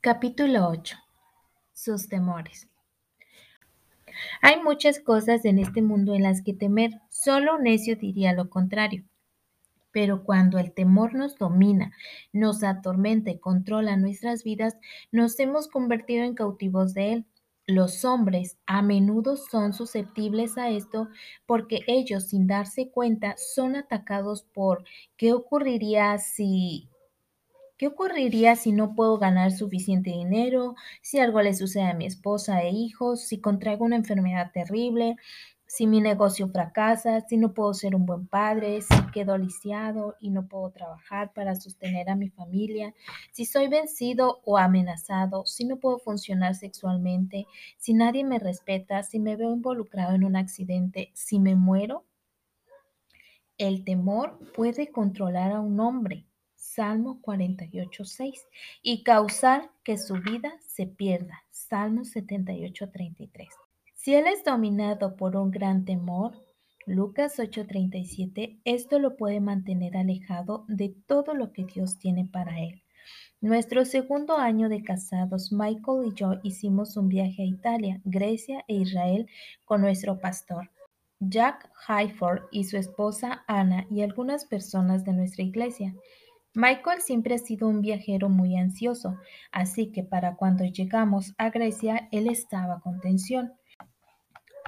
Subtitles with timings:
[0.00, 0.96] Capítulo 8.
[1.72, 2.68] Sus temores.
[4.40, 6.92] Hay muchas cosas en este mundo en las que temer.
[7.10, 9.02] Solo un necio diría lo contrario.
[9.90, 11.92] Pero cuando el temor nos domina,
[12.32, 14.76] nos atormenta y controla nuestras vidas,
[15.10, 17.26] nos hemos convertido en cautivos de él.
[17.66, 21.08] Los hombres a menudo son susceptibles a esto
[21.44, 24.84] porque ellos, sin darse cuenta, son atacados por
[25.16, 26.88] ¿qué ocurriría si
[27.78, 30.74] ¿Qué ocurriría si no puedo ganar suficiente dinero?
[31.00, 35.14] Si algo le sucede a mi esposa e hijos, si contraigo una enfermedad terrible,
[35.64, 40.30] si mi negocio fracasa, si no puedo ser un buen padre, si quedo lisiado y
[40.30, 42.94] no puedo trabajar para sostener a mi familia,
[43.30, 49.20] si soy vencido o amenazado, si no puedo funcionar sexualmente, si nadie me respeta, si
[49.20, 52.04] me veo involucrado en un accidente, si me muero.
[53.56, 56.24] El temor puede controlar a un hombre
[56.78, 58.46] Salmo 48, 6,
[58.84, 61.42] y causar que su vida se pierda.
[61.50, 63.48] Salmo 78, 33.
[63.94, 66.40] Si él es dominado por un gran temor,
[66.86, 72.80] Lucas 8:37, esto lo puede mantener alejado de todo lo que Dios tiene para él.
[73.40, 78.74] Nuestro segundo año de casados, Michael y yo hicimos un viaje a Italia, Grecia e
[78.74, 79.26] Israel
[79.64, 80.70] con nuestro pastor.
[81.18, 85.92] Jack Hayford y su esposa Ana y algunas personas de nuestra iglesia.
[86.58, 89.16] Michael siempre ha sido un viajero muy ansioso,
[89.52, 93.52] así que para cuando llegamos a Grecia él estaba con tensión.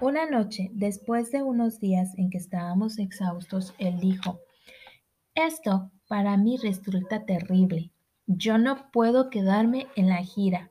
[0.00, 4.38] Una noche, después de unos días en que estábamos exhaustos, él dijo,
[5.34, 7.90] Esto para mí resulta terrible.
[8.28, 10.70] Yo no puedo quedarme en la gira.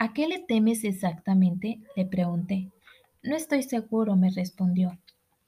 [0.00, 1.78] ¿A qué le temes exactamente?
[1.94, 2.72] le pregunté.
[3.22, 4.98] No estoy seguro, me respondió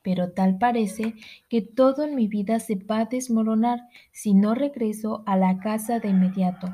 [0.03, 1.15] pero tal parece
[1.49, 3.81] que todo en mi vida se va a desmoronar
[4.13, 6.69] si no regreso a la casa de inmediato.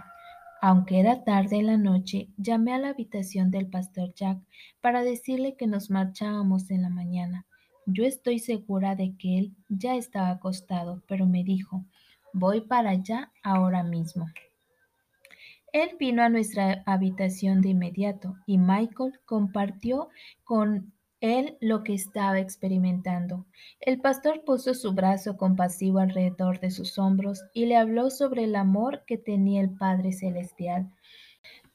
[0.61, 4.39] Aunque era tarde en la noche, llamé a la habitación del pastor Jack
[4.81, 7.47] para decirle que nos marchábamos en la mañana.
[7.87, 11.85] Yo estoy segura de que él ya estaba acostado, pero me dijo,
[12.33, 14.27] voy para allá ahora mismo.
[15.73, 20.09] Él vino a nuestra habitación de inmediato y Michael compartió
[20.43, 23.47] con él lo que estaba experimentando.
[23.81, 28.57] El pastor puso su brazo compasivo alrededor de sus hombros y le habló sobre el
[28.57, 30.93] amor que tenía el Padre Celestial.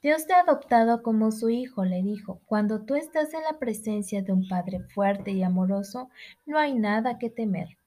[0.02, 2.40] Dios te ha adoptado como su hijo, le dijo.
[2.46, 6.10] Cuando tú estás en la presencia de un Padre fuerte y amoroso,
[6.44, 7.78] no hay nada que temer.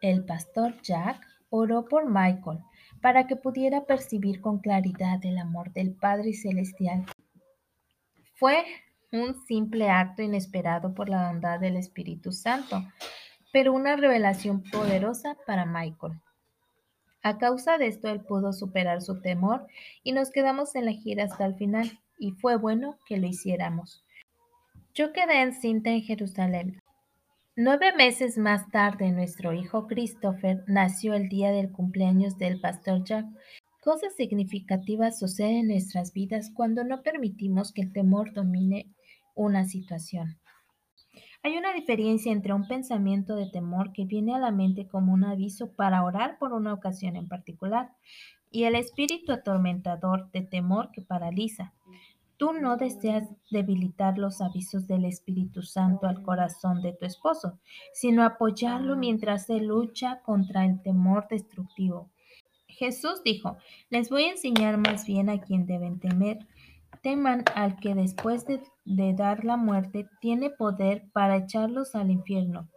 [0.00, 2.60] El pastor Jack oró por Michael
[3.00, 7.04] para que pudiera percibir con claridad el amor del Padre Celestial.
[8.34, 8.64] Fue
[9.14, 12.82] un simple acto inesperado por la bondad del Espíritu Santo,
[13.52, 16.20] pero una revelación poderosa para Michael.
[17.22, 19.66] A causa de esto, él pudo superar su temor
[20.02, 24.04] y nos quedamos en la gira hasta el final, y fue bueno que lo hiciéramos.
[24.94, 26.82] Yo quedé encinta en Jerusalén.
[27.56, 33.26] Nueve meses más tarde, nuestro hijo Christopher nació el día del cumpleaños del pastor Jack.
[33.80, 38.88] Cosas significativas suceden en nuestras vidas cuando no permitimos que el temor domine
[39.34, 40.38] una situación.
[41.42, 45.24] Hay una diferencia entre un pensamiento de temor que viene a la mente como un
[45.24, 47.92] aviso para orar por una ocasión en particular
[48.50, 51.74] y el espíritu atormentador de temor que paraliza.
[52.36, 57.58] Tú no deseas debilitar los avisos del Espíritu Santo al corazón de tu esposo,
[57.92, 62.10] sino apoyarlo mientras él lucha contra el temor destructivo.
[62.68, 63.56] Jesús dijo,
[63.90, 66.38] les voy a enseñar más bien a quien deben temer
[67.02, 68.60] teman al que después de,
[69.14, 72.68] dar la muerte tiene poder para echarlos al infierno.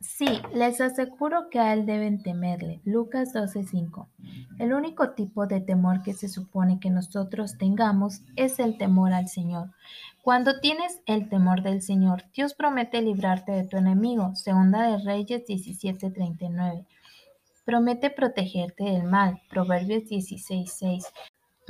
[0.00, 2.80] Sí, les aseguro que a él deben temerle.
[2.84, 4.08] Lucas 12:5.
[4.58, 9.28] El único tipo de temor que se supone que nosotros tengamos es el temor al
[9.28, 9.72] Señor.
[10.22, 14.34] Cuando tienes el temor del Señor, Dios promete librarte de tu enemigo.
[14.36, 16.86] Segunda de Reyes 17:39.
[17.66, 19.42] Promete protegerte del mal.
[19.50, 21.12] Proverbios 16:6.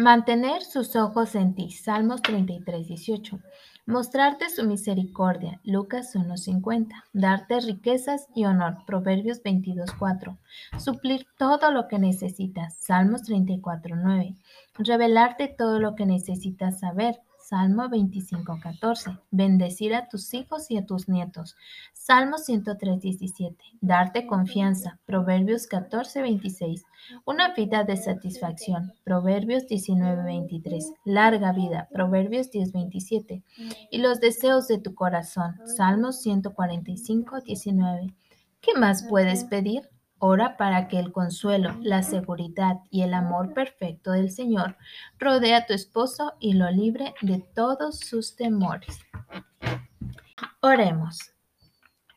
[0.00, 1.73] Mantener sus ojos en ti.
[1.73, 3.38] Salmos 33, 18.
[3.85, 5.61] Mostrarte su misericordia.
[5.62, 6.88] Lucas 1.50.
[7.12, 8.79] Darte riquezas y honor.
[8.87, 10.38] Proverbios 22.4.
[10.79, 12.79] Suplir todo lo que necesitas.
[12.79, 14.38] Salmos 34.9.
[14.79, 17.20] Revelarte todo lo que necesitas saber.
[17.50, 19.19] Salmo 25:14.
[19.32, 21.56] Bendecir a tus hijos y a tus nietos.
[21.93, 23.64] Salmo 103:17.
[23.81, 25.00] Darte confianza.
[25.05, 26.85] Proverbios 14:26.
[27.25, 28.93] Una vida de satisfacción.
[29.02, 30.93] Proverbios 19:23.
[31.05, 31.88] Larga vida.
[31.93, 33.43] Proverbios 10:27.
[33.91, 35.56] Y los deseos de tu corazón.
[35.76, 38.14] Salmos 145:19.
[38.61, 39.91] ¿Qué más puedes pedir?
[40.22, 44.76] Ora para que el consuelo, la seguridad y el amor perfecto del Señor
[45.19, 48.99] rodee a tu esposo y lo libre de todos sus temores.
[50.61, 51.32] Oremos.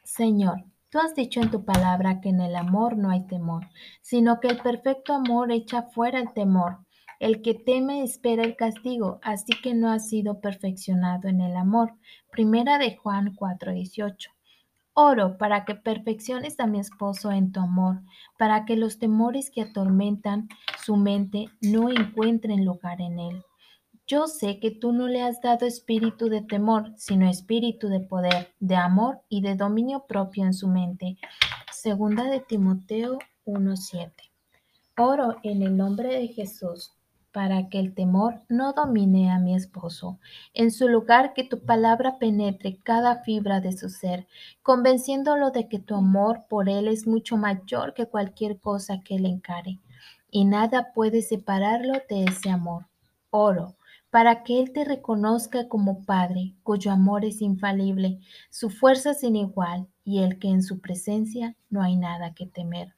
[0.04, 3.70] Señor, tú has dicho en tu palabra que en el amor no hay temor,
[4.02, 6.80] sino que el perfecto amor echa fuera el temor.
[7.22, 11.94] El que teme espera el castigo, así que no ha sido perfeccionado en el amor.
[12.32, 14.33] Primera de Juan 4:18.
[14.96, 18.02] Oro para que perfecciones a mi esposo en tu amor,
[18.38, 20.50] para que los temores que atormentan
[20.84, 23.44] su mente no encuentren lugar en él.
[24.06, 28.54] Yo sé que tú no le has dado espíritu de temor, sino espíritu de poder,
[28.60, 31.18] de amor y de dominio propio en su mente.
[31.72, 34.12] Segunda de Timoteo 1:7.
[34.98, 36.94] Oro en el nombre de Jesús
[37.34, 40.20] para que el temor no domine a mi esposo.
[40.54, 44.28] En su lugar, que tu palabra penetre cada fibra de su ser,
[44.62, 49.26] convenciéndolo de que tu amor por él es mucho mayor que cualquier cosa que él
[49.26, 49.80] encare,
[50.32, 52.86] y nada puede separarlo de ese amor.
[53.32, 53.76] Oro
[54.14, 58.20] para que Él te reconozca como Padre, cuyo amor es infalible,
[58.52, 62.94] su fuerza sin igual, y el que en su presencia no hay nada que temer.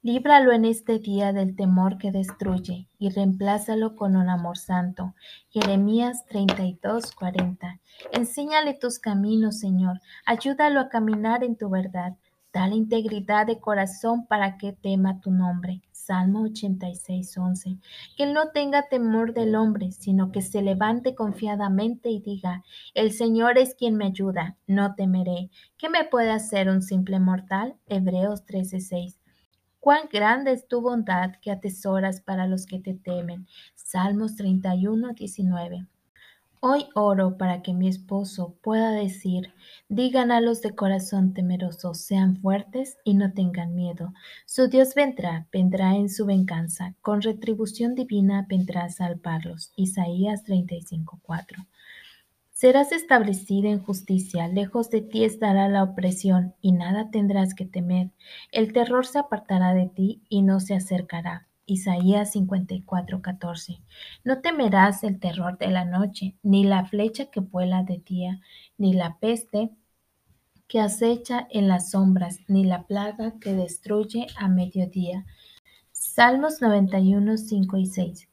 [0.00, 5.16] Líbralo en este día del temor que destruye y reemplázalo con un amor santo.
[5.50, 7.80] Jeremías 32, 40.
[8.12, 10.00] Enséñale tus caminos, Señor.
[10.24, 12.16] Ayúdalo a caminar en tu verdad.
[12.52, 15.82] Dale integridad de corazón para que tema tu nombre.
[15.90, 17.78] Salmo 86, 11.
[18.16, 22.62] Que no tenga temor del hombre, sino que se levante confiadamente y diga,
[22.94, 25.50] el Señor es quien me ayuda, no temeré.
[25.76, 27.74] ¿Qué me puede hacer un simple mortal?
[27.88, 29.18] Hebreos 13, 6.
[29.80, 33.46] Cuán grande es tu bondad que atesoras para los que te temen.
[33.74, 35.86] Salmos 31, 19.
[36.60, 39.52] Hoy oro para que mi esposo pueda decir,
[39.88, 44.12] digan a los de corazón temeroso, sean fuertes y no tengan miedo.
[44.44, 49.72] Su Dios vendrá, vendrá en su venganza, con retribución divina vendrá a salvarlos.
[49.76, 51.64] Isaías 35:4.
[52.60, 58.10] Serás establecida en justicia, lejos de ti estará la opresión, y nada tendrás que temer.
[58.50, 61.46] El terror se apartará de ti y no se acercará.
[61.66, 63.80] Isaías 54:14.
[64.24, 68.40] No temerás el terror de la noche, ni la flecha que vuela de día,
[68.76, 69.70] ni la peste
[70.66, 75.26] que acecha en las sombras, ni la plaga que destruye a mediodía.
[75.92, 78.28] Salmos 91, 5 y 6.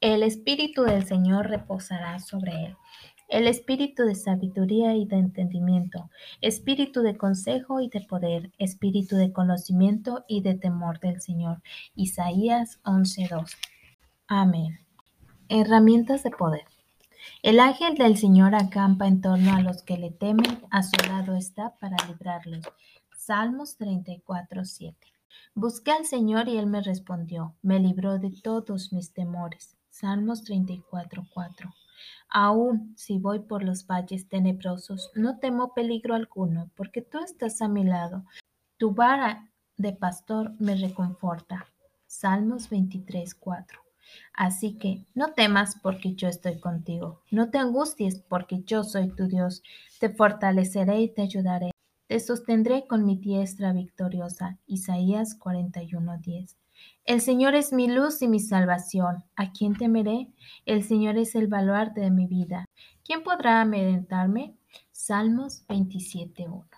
[0.00, 2.76] El Espíritu del Señor reposará sobre él
[3.28, 9.32] el espíritu de sabiduría y de entendimiento, espíritu de consejo y de poder, espíritu de
[9.32, 11.62] conocimiento y de temor del Señor.
[11.94, 13.50] Isaías 11:2.
[14.28, 14.78] Amén.
[15.48, 16.64] Herramientas de poder.
[17.42, 21.34] El ángel del Señor acampa en torno a los que le temen, a su lado
[21.34, 22.64] está para librarlos.
[23.16, 25.12] Salmos 34:7.
[25.54, 29.76] Busqué al Señor y Él me respondió, me libró de todos mis temores.
[29.90, 31.74] Salmos 34:4.
[32.28, 37.68] Aun si voy por los valles tenebrosos, no temo peligro alguno, porque tú estás a
[37.68, 38.24] mi lado.
[38.76, 41.66] Tu vara de pastor me reconforta.
[42.06, 43.80] Salmos 23, 4.
[44.32, 47.22] Así que no temas porque yo estoy contigo.
[47.30, 49.62] No te angusties porque yo soy tu Dios.
[49.98, 51.70] Te fortaleceré y te ayudaré.
[52.06, 54.58] Te sostendré con mi diestra victoriosa.
[54.66, 56.56] Isaías 41, 10.
[57.04, 59.24] El Señor es mi luz y mi salvación.
[59.36, 60.28] ¿A quién temeré?
[60.64, 62.66] El Señor es el baluarte de mi vida.
[63.04, 64.56] ¿Quién podrá amedrentarme?
[64.90, 66.75] Salmos 27.1.